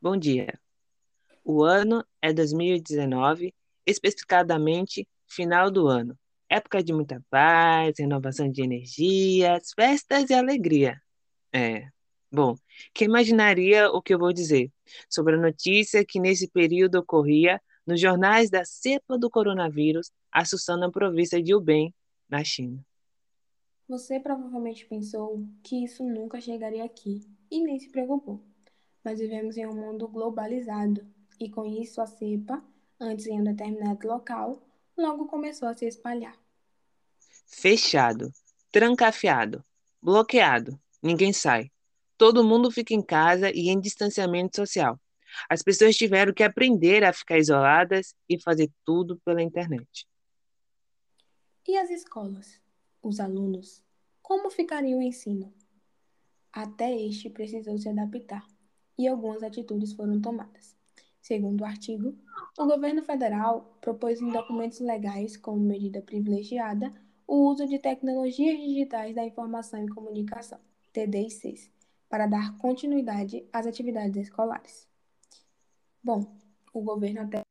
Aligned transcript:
Bom 0.00 0.16
dia. 0.16 0.46
O 1.44 1.64
ano 1.64 2.04
é 2.22 2.32
2019, 2.32 3.52
especificadamente 3.84 5.08
final 5.26 5.72
do 5.72 5.88
ano. 5.88 6.16
Época 6.48 6.84
de 6.84 6.92
muita 6.92 7.20
paz, 7.28 7.98
renovação 7.98 8.48
de 8.48 8.62
energias, 8.62 9.72
festas 9.74 10.30
e 10.30 10.34
alegria. 10.34 11.02
É. 11.52 11.88
Bom, 12.30 12.54
quem 12.94 13.08
imaginaria 13.08 13.90
o 13.90 14.00
que 14.00 14.14
eu 14.14 14.20
vou 14.20 14.32
dizer 14.32 14.70
sobre 15.10 15.34
a 15.34 15.40
notícia 15.40 16.04
que 16.04 16.20
nesse 16.20 16.46
período 16.48 17.00
ocorria 17.00 17.60
nos 17.84 18.00
jornais 18.00 18.50
da 18.50 18.64
cepa 18.64 19.18
do 19.18 19.28
coronavírus, 19.28 20.12
assustando 20.30 20.84
a 20.84 20.92
província 20.92 21.42
de 21.42 21.56
Hubei, 21.56 21.92
na 22.28 22.44
China. 22.44 22.86
Você 23.88 24.20
provavelmente 24.20 24.86
pensou 24.86 25.44
que 25.64 25.82
isso 25.82 26.04
nunca 26.04 26.40
chegaria 26.40 26.84
aqui 26.84 27.20
e 27.50 27.60
nem 27.64 27.80
se 27.80 27.88
preocupou. 27.88 28.44
Mas 29.08 29.20
vivemos 29.20 29.56
em 29.56 29.66
um 29.66 29.72
mundo 29.72 30.06
globalizado 30.06 31.00
e 31.40 31.48
com 31.48 31.64
isso 31.64 31.98
a 32.02 32.06
cepa, 32.06 32.62
antes 33.00 33.26
em 33.26 33.40
um 33.40 33.42
determinado 33.42 34.06
local, 34.06 34.62
logo 34.94 35.26
começou 35.26 35.66
a 35.66 35.74
se 35.74 35.86
espalhar. 35.86 36.38
Fechado, 37.46 38.30
trancafiado, 38.70 39.64
bloqueado, 40.02 40.78
ninguém 41.02 41.32
sai. 41.32 41.72
Todo 42.18 42.44
mundo 42.44 42.70
fica 42.70 42.92
em 42.92 43.00
casa 43.00 43.50
e 43.50 43.70
em 43.70 43.80
distanciamento 43.80 44.56
social. 44.56 45.00
As 45.48 45.62
pessoas 45.62 45.96
tiveram 45.96 46.34
que 46.34 46.42
aprender 46.42 47.02
a 47.02 47.10
ficar 47.10 47.38
isoladas 47.38 48.14
e 48.28 48.38
fazer 48.38 48.70
tudo 48.84 49.18
pela 49.24 49.40
internet. 49.40 50.06
E 51.66 51.78
as 51.78 51.88
escolas? 51.88 52.60
Os 53.02 53.20
alunos? 53.20 53.82
Como 54.20 54.50
ficaria 54.50 54.94
o 54.94 55.00
ensino? 55.00 55.50
Até 56.52 56.94
este 56.94 57.30
precisou 57.30 57.78
se 57.78 57.88
adaptar 57.88 58.46
e 58.98 59.06
algumas 59.06 59.42
atitudes 59.42 59.92
foram 59.92 60.20
tomadas. 60.20 60.76
Segundo 61.22 61.60
o 61.60 61.64
artigo, 61.64 62.14
o 62.58 62.66
governo 62.66 63.02
federal 63.02 63.78
propôs 63.80 64.20
em 64.20 64.30
documentos 64.30 64.80
legais, 64.80 65.36
como 65.36 65.58
medida 65.60 66.02
privilegiada, 66.02 66.92
o 67.26 67.50
uso 67.50 67.66
de 67.66 67.78
tecnologias 67.78 68.58
digitais 68.58 69.14
da 69.14 69.24
informação 69.24 69.84
e 69.84 69.88
comunicação, 69.88 70.58
TDICs, 70.92 71.70
para 72.08 72.26
dar 72.26 72.56
continuidade 72.56 73.46
às 73.52 73.66
atividades 73.66 74.16
escolares. 74.16 74.88
Bom, 76.02 76.34
o 76.72 76.80
governo 76.80 77.20
até 77.20 77.42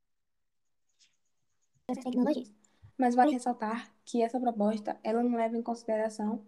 essas 1.90 2.04
tecnologias, 2.04 2.52
mas 2.98 3.14
vale 3.14 3.32
ressaltar 3.32 3.90
que 4.04 4.20
essa 4.20 4.40
proposta 4.40 4.98
ela 5.02 5.22
não 5.22 5.36
leva 5.36 5.56
em 5.56 5.62
consideração 5.62 6.44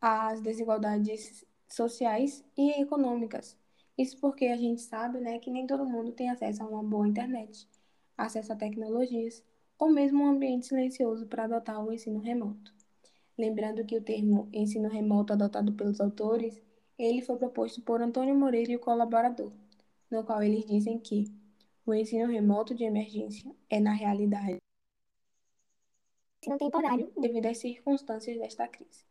as 0.00 0.40
desigualdades 0.40 1.46
sociais 1.68 2.44
e 2.56 2.82
econômicas 2.82 3.56
isso 4.00 4.16
porque 4.18 4.46
a 4.46 4.56
gente 4.56 4.80
sabe 4.80 5.20
né, 5.20 5.38
que 5.38 5.50
nem 5.50 5.66
todo 5.66 5.84
mundo 5.84 6.12
tem 6.12 6.30
acesso 6.30 6.62
a 6.62 6.66
uma 6.66 6.82
boa 6.82 7.06
internet, 7.06 7.68
acesso 8.16 8.52
a 8.52 8.56
tecnologias 8.56 9.44
ou 9.78 9.90
mesmo 9.90 10.22
um 10.22 10.28
ambiente 10.28 10.66
silencioso 10.66 11.26
para 11.26 11.44
adotar 11.44 11.84
o 11.84 11.92
ensino 11.92 12.18
remoto. 12.18 12.72
Lembrando 13.36 13.84
que 13.84 13.96
o 13.96 14.02
termo 14.02 14.48
ensino 14.52 14.88
remoto 14.88 15.32
adotado 15.32 15.72
pelos 15.72 16.00
autores, 16.00 16.62
ele 16.98 17.20
foi 17.20 17.36
proposto 17.36 17.82
por 17.82 18.00
Antônio 18.00 18.34
Moreira 18.34 18.72
e 18.72 18.76
o 18.76 18.80
colaborador, 18.80 19.52
no 20.10 20.24
qual 20.24 20.42
eles 20.42 20.66
dizem 20.66 20.98
que 20.98 21.24
o 21.84 21.94
ensino 21.94 22.26
remoto 22.26 22.74
de 22.74 22.84
emergência 22.84 23.54
é, 23.68 23.80
na 23.80 23.92
realidade, 23.92 24.58
ensino 26.42 26.58
temporário 26.58 27.12
devido 27.18 27.46
às 27.46 27.58
circunstâncias 27.58 28.38
desta 28.38 28.66
crise 28.66 29.09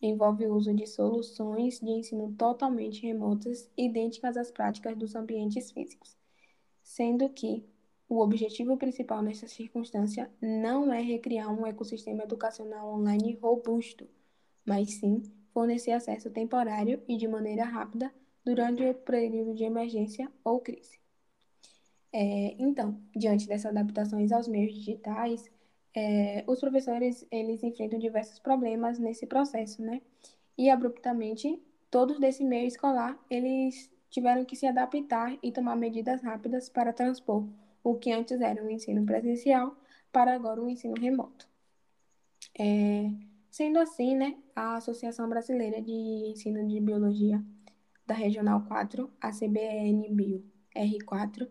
envolve 0.00 0.46
o 0.46 0.54
uso 0.54 0.72
de 0.74 0.86
soluções 0.86 1.80
de 1.80 1.90
ensino 1.90 2.32
totalmente 2.36 3.02
remotas, 3.02 3.68
idênticas 3.76 4.36
às 4.36 4.50
práticas 4.50 4.96
dos 4.96 5.14
ambientes 5.14 5.70
físicos, 5.70 6.16
sendo 6.82 7.28
que 7.28 7.64
o 8.08 8.20
objetivo 8.20 8.76
principal 8.76 9.22
nessa 9.22 9.46
circunstância 9.46 10.30
não 10.40 10.92
é 10.92 11.00
recriar 11.00 11.52
um 11.52 11.66
ecossistema 11.66 12.22
educacional 12.22 12.94
online 12.94 13.38
robusto, 13.42 14.08
mas 14.64 14.94
sim 14.94 15.22
fornecer 15.52 15.92
acesso 15.92 16.30
temporário 16.30 17.02
e 17.08 17.16
de 17.16 17.26
maneira 17.26 17.64
rápida 17.64 18.12
durante 18.44 18.82
o 18.82 18.94
período 18.94 19.54
de 19.54 19.64
emergência 19.64 20.30
ou 20.42 20.60
crise. 20.60 20.98
É, 22.12 22.54
então, 22.58 22.98
diante 23.14 23.46
dessas 23.46 23.66
adaptações 23.66 24.32
aos 24.32 24.48
meios 24.48 24.74
digitais, 24.74 25.50
é, 25.98 26.44
os 26.46 26.60
professores 26.60 27.26
eles 27.30 27.62
enfrentam 27.64 27.98
diversos 27.98 28.38
problemas 28.38 28.98
nesse 28.98 29.26
processo, 29.26 29.82
né? 29.82 30.00
E 30.56 30.70
abruptamente 30.70 31.60
todos 31.90 32.20
desse 32.20 32.44
meio 32.44 32.68
escolar 32.68 33.18
eles 33.28 33.90
tiveram 34.08 34.44
que 34.44 34.54
se 34.56 34.66
adaptar 34.66 35.36
e 35.42 35.50
tomar 35.50 35.76
medidas 35.76 36.22
rápidas 36.22 36.68
para 36.68 36.92
transpor 36.92 37.44
o 37.82 37.96
que 37.96 38.12
antes 38.12 38.40
era 38.40 38.64
o 38.64 38.70
ensino 38.70 39.04
presencial 39.04 39.76
para 40.12 40.34
agora 40.34 40.62
o 40.62 40.68
ensino 40.68 40.94
remoto. 40.98 41.48
É, 42.58 43.10
sendo 43.50 43.78
assim, 43.78 44.14
né, 44.14 44.36
a 44.54 44.76
Associação 44.76 45.28
Brasileira 45.28 45.80
de 45.82 45.92
Ensino 45.92 46.66
de 46.66 46.80
Biologia 46.80 47.42
da 48.06 48.14
Regional 48.14 48.64
4, 48.66 49.10
a 49.20 49.30
CBN 49.30 50.08
Bio 50.10 50.44
R4, 50.74 51.48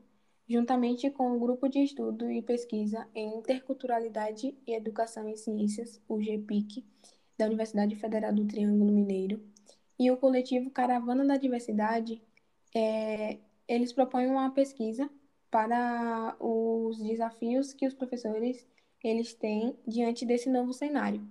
juntamente 0.48 1.10
com 1.10 1.36
o 1.36 1.40
Grupo 1.40 1.68
de 1.68 1.84
Estudo 1.84 2.32
e 2.32 2.42
Pesquisa 2.42 3.08
em 3.14 3.38
Interculturalidade 3.38 4.58
e 4.66 4.74
Educação 4.74 5.28
em 5.28 5.36
Ciências, 5.36 6.02
o 6.08 6.22
GPIC, 6.22 6.86
da 7.38 7.46
Universidade 7.46 7.96
Federal 7.96 8.34
do 8.34 8.46
Triângulo 8.46 8.92
Mineiro, 8.92 9.42
e 10.00 10.10
o 10.10 10.18
coletivo 10.18 10.70
Caravana 10.70 11.26
da 11.26 11.38
Diversidade, 11.38 12.22
é, 12.74 13.38
eles 13.68 13.92
propõem 13.92 14.28
uma 14.28 14.50
pesquisa 14.52 15.10
para 15.50 16.36
os 16.40 16.98
desafios 17.00 17.74
que 17.74 17.88
os 17.88 17.94
professores 17.94 18.68
eles 19.04 19.34
têm 19.34 19.76
diante 19.88 20.26
desse 20.26 20.50
novo 20.50 20.74
cenário. 20.74 21.26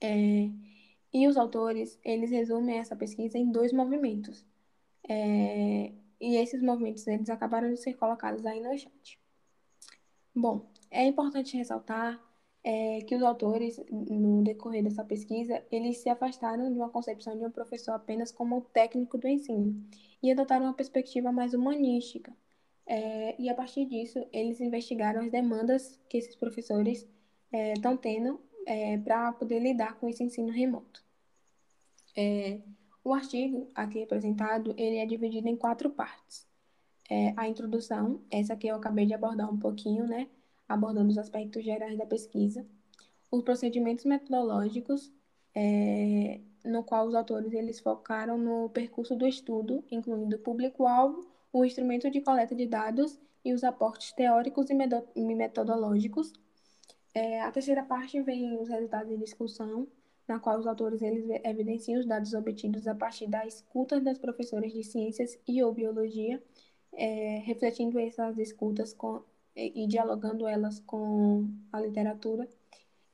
É, 0.00 0.50
e 1.12 1.28
os 1.28 1.36
autores, 1.36 1.98
eles 2.02 2.30
resumem 2.30 2.78
essa 2.78 2.96
pesquisa 2.96 3.38
em 3.38 3.50
dois 3.50 3.72
movimentos. 3.72 4.44
É, 5.08 5.92
e 6.22 6.36
esses 6.36 6.62
movimentos 6.62 7.04
eles 7.08 7.28
acabaram 7.28 7.68
de 7.68 7.76
ser 7.76 7.94
colocados 7.94 8.46
aí 8.46 8.60
no 8.60 8.78
chat. 8.78 9.18
Bom, 10.32 10.70
é 10.88 11.04
importante 11.04 11.56
ressaltar 11.56 12.22
é, 12.62 13.00
que 13.00 13.16
os 13.16 13.22
autores, 13.22 13.82
no 13.90 14.42
decorrer 14.44 14.84
dessa 14.84 15.04
pesquisa, 15.04 15.62
eles 15.70 15.98
se 15.98 16.08
afastaram 16.08 16.72
de 16.72 16.78
uma 16.78 16.88
concepção 16.88 17.36
de 17.36 17.44
um 17.44 17.50
professor 17.50 17.92
apenas 17.92 18.30
como 18.30 18.60
técnico 18.60 19.18
do 19.18 19.26
ensino 19.26 19.84
e 20.22 20.30
adotaram 20.30 20.66
uma 20.66 20.74
perspectiva 20.74 21.32
mais 21.32 21.54
humanística. 21.54 22.32
É, 22.86 23.34
e 23.40 23.50
a 23.50 23.54
partir 23.54 23.84
disso, 23.86 24.24
eles 24.32 24.60
investigaram 24.60 25.22
as 25.22 25.30
demandas 25.30 25.98
que 26.08 26.18
esses 26.18 26.36
professores 26.36 27.06
estão 27.52 27.94
é, 27.94 27.96
tendo 27.96 28.40
é, 28.64 28.96
para 28.98 29.32
poder 29.32 29.58
lidar 29.58 29.98
com 29.98 30.08
esse 30.08 30.22
ensino 30.22 30.52
remoto. 30.52 31.04
O 33.04 33.12
artigo 33.12 33.70
aqui 33.74 34.02
apresentado, 34.02 34.74
ele 34.76 34.96
é 34.96 35.06
dividido 35.06 35.48
em 35.48 35.56
quatro 35.56 35.90
partes. 35.90 36.46
É, 37.10 37.34
a 37.36 37.48
introdução, 37.48 38.22
essa 38.30 38.56
que 38.56 38.66
eu 38.68 38.76
acabei 38.76 39.06
de 39.06 39.14
abordar 39.14 39.52
um 39.52 39.58
pouquinho, 39.58 40.06
né? 40.06 40.28
Abordando 40.68 41.10
os 41.10 41.18
aspectos 41.18 41.64
gerais 41.64 41.98
da 41.98 42.06
pesquisa. 42.06 42.64
Os 43.30 43.42
procedimentos 43.42 44.04
metodológicos, 44.04 45.12
é, 45.54 46.40
no 46.64 46.84
qual 46.84 47.06
os 47.06 47.14
autores 47.14 47.52
eles 47.52 47.80
focaram 47.80 48.38
no 48.38 48.70
percurso 48.70 49.16
do 49.16 49.26
estudo, 49.26 49.84
incluindo 49.90 50.36
o 50.36 50.38
público-alvo, 50.38 51.26
o 51.52 51.64
instrumento 51.64 52.10
de 52.10 52.20
coleta 52.20 52.54
de 52.54 52.66
dados 52.66 53.18
e 53.44 53.52
os 53.52 53.64
aportes 53.64 54.12
teóricos 54.12 54.68
e 54.70 55.34
metodológicos. 55.34 56.32
É, 57.14 57.40
a 57.42 57.50
terceira 57.50 57.82
parte 57.82 58.20
vem 58.22 58.56
os 58.58 58.68
resultados 58.68 59.08
de 59.08 59.18
discussão, 59.18 59.86
na 60.26 60.38
qual 60.38 60.58
os 60.58 60.66
autores 60.66 61.02
eles 61.02 61.28
evidenciam 61.44 62.00
os 62.00 62.06
dados 62.06 62.32
obtidos 62.34 62.86
a 62.86 62.94
partir 62.94 63.26
da 63.26 63.46
escuta 63.46 64.00
das 64.00 64.18
professoras 64.18 64.72
de 64.72 64.82
ciências 64.84 65.38
e 65.46 65.62
ou 65.62 65.72
biologia, 65.72 66.42
é, 66.92 67.38
refletindo 67.44 67.98
essas 67.98 68.38
escutas 68.38 68.92
com, 68.92 69.22
e, 69.56 69.84
e 69.84 69.86
dialogando 69.86 70.46
elas 70.46 70.78
com 70.80 71.48
a 71.72 71.80
literatura, 71.80 72.48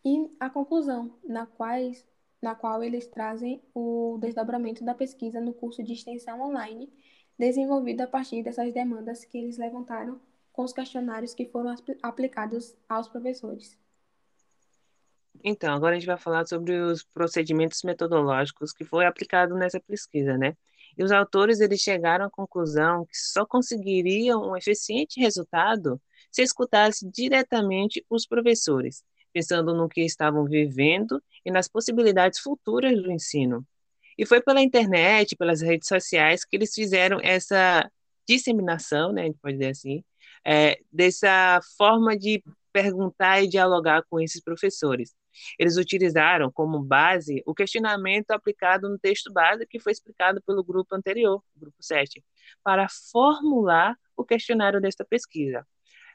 e 0.05 0.31
a 0.38 0.49
conclusão, 0.49 1.12
na, 1.25 1.46
quais, 1.46 2.06
na 2.40 2.55
qual 2.55 2.82
eles 2.82 3.06
trazem 3.06 3.61
o 3.75 4.16
desdobramento 4.20 4.84
da 4.84 4.94
pesquisa 4.94 5.40
no 5.40 5.52
curso 5.52 5.82
de 5.82 5.93
extensão 5.93 6.40
online, 6.40 6.90
desenvolvido 7.38 8.02
a 8.02 8.06
partir 8.06 8.43
dessas 8.43 8.72
demandas 8.72 9.25
que 9.25 9.38
eles 9.38 9.58
levantaram 9.58 10.20
com 10.52 10.62
os 10.64 10.72
questionários 10.72 11.34
que 11.34 11.46
foram 11.46 11.75
aplicados 12.02 12.76
aos 12.88 13.08
professores. 13.08 13.78
Então, 15.44 15.75
agora 15.75 15.94
a 15.96 15.99
gente 15.99 16.06
vai 16.06 16.19
falar 16.19 16.46
sobre 16.46 16.79
os 16.81 17.02
procedimentos 17.02 17.82
metodológicos 17.82 18.73
que 18.73 18.85
foi 18.85 19.06
aplicado 19.06 19.55
nessa 19.55 19.81
pesquisa, 19.81 20.37
né? 20.37 20.56
E 20.96 21.05
os 21.05 21.12
autores 21.12 21.61
eles 21.61 21.81
chegaram 21.81 22.26
à 22.26 22.31
conclusão 22.31 23.05
que 23.06 23.17
só 23.17 23.46
conseguiriam 23.46 24.50
um 24.50 24.56
eficiente 24.56 25.20
resultado 25.20 26.00
se 26.31 26.43
escutasse 26.43 27.08
diretamente 27.11 28.05
os 28.11 28.26
professores, 28.26 29.05
pensando 29.32 29.75
no 29.75 29.88
que 29.88 30.02
estavam 30.02 30.44
vivendo 30.44 31.23
e 31.44 31.50
nas 31.50 31.69
possibilidades 31.69 32.40
futuras 32.40 33.00
do 33.00 33.11
ensino. 33.11 33.64
E 34.17 34.26
foi 34.26 34.40
pela 34.40 34.61
internet, 34.61 35.37
pelas 35.37 35.61
redes 35.61 35.87
sociais 35.87 36.44
que 36.44 36.56
eles 36.56 36.75
fizeram 36.75 37.20
essa 37.23 37.88
disseminação, 38.29 39.12
né, 39.12 39.23
a 39.23 39.25
gente 39.26 39.38
pode 39.38 39.56
dizer 39.56 39.70
assim, 39.70 40.05
é, 40.44 40.79
dessa 40.93 41.61
forma 41.76 42.17
de 42.17 42.43
perguntar 42.73 43.43
e 43.43 43.49
dialogar 43.49 44.02
com 44.11 44.20
esses 44.20 44.43
professores. 44.43 45.14
Eles 45.58 45.76
utilizaram 45.76 46.50
como 46.50 46.82
base 46.82 47.43
o 47.46 47.55
questionamento 47.55 48.31
aplicado 48.31 48.88
no 48.88 48.99
texto 48.99 49.32
base 49.32 49.67
que 49.67 49.79
foi 49.79 49.93
explicado 49.93 50.43
pelo 50.43 50.62
grupo 50.64 50.94
anterior, 50.94 51.43
grupo 51.56 51.76
7, 51.81 52.25
para 52.62 52.88
formular 52.88 53.96
o 54.17 54.25
questionário 54.25 54.81
desta 54.81 55.05
pesquisa. 55.05 55.67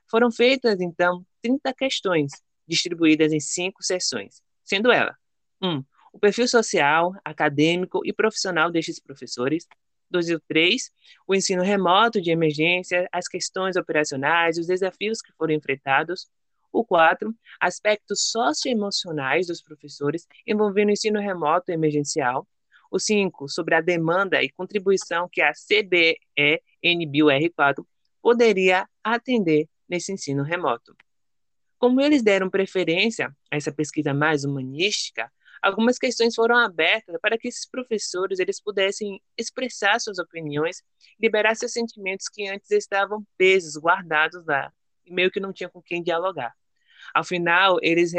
Foram 0.09 0.31
feitas, 0.31 0.81
então, 0.81 1.25
30 1.41 1.73
questões, 1.73 2.31
distribuídas 2.67 3.31
em 3.31 3.39
cinco 3.39 3.83
sessões, 3.83 4.41
sendo 4.63 4.91
ela: 4.91 5.17
1. 5.61 5.67
Um, 5.67 5.85
o 6.11 6.19
perfil 6.19 6.47
social, 6.47 7.15
acadêmico 7.25 8.01
e 8.05 8.13
profissional 8.13 8.71
destes 8.71 8.99
professores. 8.99 9.67
2 10.13 10.29
e 10.29 10.39
3, 10.47 10.91
o 11.27 11.33
ensino 11.33 11.63
remoto 11.63 12.21
de 12.21 12.29
emergência, 12.29 13.09
as 13.11 13.27
questões 13.27 13.75
operacionais, 13.75 14.59
os 14.59 14.67
desafios 14.67 15.21
que 15.21 15.33
foram 15.33 15.55
enfrentados. 15.55 16.27
O 16.73 16.83
4, 16.83 17.31
aspectos 17.61 18.31
socioemocionais 18.31 19.45
dos 19.45 19.61
professores 19.61 20.27
envolvendo 20.45 20.89
o 20.89 20.91
ensino 20.91 21.19
remoto 21.19 21.71
emergencial. 21.71 22.47
O 22.89 22.97
5, 22.99 23.47
sobre 23.47 23.75
a 23.75 23.81
demanda 23.81 24.41
e 24.41 24.49
contribuição 24.49 25.29
que 25.31 25.39
a 25.39 25.51
CBE 25.51 26.19
NBIO-R4 26.83 27.85
poderia 28.21 28.89
atender 29.03 29.69
nesse 29.87 30.11
ensino 30.11 30.41
remoto. 30.41 30.95
Como 31.77 32.01
eles 32.01 32.23
deram 32.23 32.49
preferência 32.49 33.27
a 33.51 33.55
essa 33.55 33.71
pesquisa 33.71 34.11
mais 34.11 34.43
humanística, 34.43 35.31
algumas 35.61 35.99
questões 35.99 36.33
foram 36.33 36.57
abertas 36.57 37.15
para 37.21 37.37
que 37.37 37.47
esses 37.47 37.69
professores 37.69 38.39
eles 38.39 38.59
pudessem 38.59 39.21
expressar 39.37 39.99
suas 39.99 40.17
opiniões, 40.17 40.81
liberar 41.19 41.55
seus 41.55 41.73
sentimentos 41.73 42.27
que 42.27 42.47
antes 42.47 42.71
estavam 42.71 43.23
presos, 43.37 43.77
guardados 43.77 44.43
lá, 44.47 44.73
e 45.05 45.13
meio 45.13 45.29
que 45.29 45.39
não 45.39 45.53
tinham 45.53 45.69
com 45.69 45.81
quem 45.81 46.01
dialogar. 46.01 46.55
Ao 47.13 47.23
final, 47.23 47.77
eles 47.81 48.13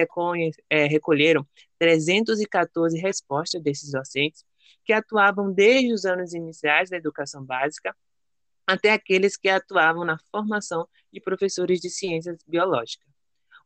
é, 0.70 0.86
recolheram 0.86 1.46
314 1.78 2.98
respostas 2.98 3.62
desses 3.62 3.92
docentes 3.92 4.44
que 4.84 4.92
atuavam 4.92 5.52
desde 5.52 5.92
os 5.92 6.04
anos 6.04 6.34
iniciais 6.34 6.90
da 6.90 6.96
educação 6.96 7.44
básica 7.44 7.94
até 8.66 8.92
aqueles 8.92 9.36
que 9.36 9.48
atuavam 9.48 10.04
na 10.04 10.18
formação 10.30 10.88
de 11.12 11.20
professores 11.20 11.80
de 11.80 11.90
ciências 11.90 12.38
biológicas. 12.46 13.08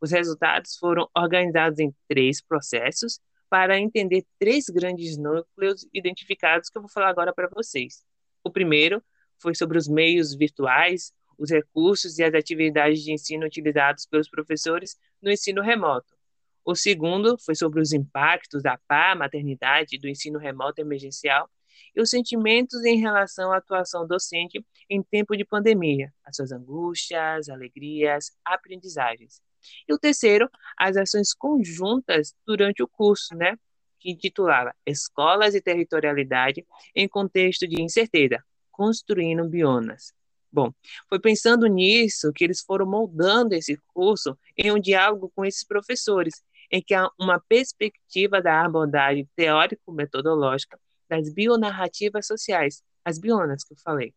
Os 0.00 0.10
resultados 0.10 0.76
foram 0.76 1.08
organizados 1.16 1.78
em 1.78 1.94
três 2.08 2.40
processos 2.40 3.20
para 3.48 3.78
entender 3.78 4.24
três 4.38 4.66
grandes 4.68 5.16
núcleos 5.16 5.86
identificados 5.92 6.68
que 6.68 6.76
eu 6.76 6.82
vou 6.82 6.90
falar 6.90 7.08
agora 7.08 7.32
para 7.32 7.48
vocês. 7.48 8.04
O 8.44 8.50
primeiro 8.50 9.02
foi 9.38 9.54
sobre 9.54 9.78
os 9.78 9.88
meios 9.88 10.34
virtuais, 10.34 11.12
os 11.38 11.50
recursos 11.50 12.18
e 12.18 12.24
as 12.24 12.34
atividades 12.34 13.02
de 13.02 13.12
ensino 13.12 13.46
utilizados 13.46 14.06
pelos 14.06 14.28
professores 14.28 14.96
no 15.20 15.30
ensino 15.30 15.62
remoto. 15.62 16.16
O 16.64 16.74
segundo 16.74 17.38
foi 17.38 17.54
sobre 17.54 17.80
os 17.80 17.92
impactos 17.92 18.62
da 18.62 18.78
pá, 18.86 19.14
maternidade 19.14 19.98
do 19.98 20.08
ensino 20.08 20.38
remoto 20.38 20.80
emergencial 20.80 21.48
e 21.94 22.00
os 22.00 22.10
sentimentos 22.10 22.84
em 22.84 22.98
relação 22.98 23.52
à 23.52 23.56
atuação 23.56 24.06
docente 24.06 24.64
em 24.90 25.02
tempo 25.02 25.36
de 25.36 25.44
pandemia, 25.44 26.12
as 26.24 26.36
suas 26.36 26.52
angústias, 26.52 27.48
alegrias, 27.48 28.32
aprendizagens. 28.44 29.40
E 29.88 29.92
o 29.92 29.98
terceiro, 29.98 30.48
as 30.76 30.96
ações 30.96 31.32
conjuntas 31.34 32.34
durante 32.46 32.82
o 32.82 32.88
curso, 32.88 33.34
né? 33.34 33.56
Que 33.98 34.10
intitulava 34.10 34.74
Escolas 34.86 35.54
e 35.54 35.60
Territorialidade 35.60 36.66
em 36.94 37.08
Contexto 37.08 37.66
de 37.66 37.82
Incerteza, 37.82 38.44
Construindo 38.70 39.48
Bionas. 39.48 40.12
Bom, 40.50 40.72
foi 41.08 41.20
pensando 41.20 41.66
nisso 41.66 42.32
que 42.32 42.42
eles 42.42 42.62
foram 42.62 42.86
moldando 42.86 43.54
esse 43.54 43.76
curso 43.88 44.36
em 44.56 44.72
um 44.72 44.78
diálogo 44.80 45.30
com 45.34 45.44
esses 45.44 45.62
professores, 45.62 46.42
em 46.70 46.82
que 46.82 46.94
há 46.94 47.08
uma 47.18 47.38
perspectiva 47.38 48.40
da 48.40 48.64
abordagem 48.64 49.28
teórico-metodológica 49.36 50.78
das 51.08 51.32
bionarrativas 51.32 52.26
sociais, 52.26 52.82
as 53.04 53.18
bionas 53.18 53.62
que 53.64 53.74
eu 53.74 53.78
falei, 53.78 54.14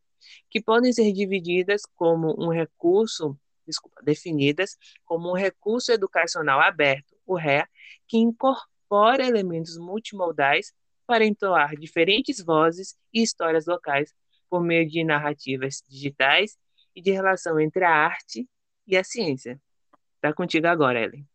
que 0.49 0.61
podem 0.61 0.91
ser 0.93 1.11
divididas 1.11 1.81
como 1.95 2.33
um 2.41 2.49
recurso, 2.49 3.37
desculpa, 3.67 4.01
definidas 4.03 4.77
como 5.05 5.29
um 5.29 5.35
recurso 5.35 5.91
educacional 5.91 6.61
aberto, 6.61 7.15
o 7.25 7.35
REA, 7.35 7.67
que 8.07 8.17
incorpora 8.17 9.25
elementos 9.25 9.77
multimodais 9.77 10.73
para 11.05 11.25
entoar 11.25 11.75
diferentes 11.75 12.43
vozes 12.43 12.95
e 13.13 13.21
histórias 13.21 13.65
locais 13.65 14.13
por 14.51 14.61
meio 14.61 14.85
de 14.87 15.01
narrativas 15.05 15.81
digitais 15.89 16.57
e 16.93 17.01
de 17.01 17.11
relação 17.11 17.57
entre 17.57 17.85
a 17.85 17.89
arte 17.89 18.45
e 18.85 18.97
a 18.97 19.03
ciência. 19.03 19.59
Está 20.17 20.33
contigo 20.33 20.67
agora, 20.67 21.01
Ellen. 21.01 21.25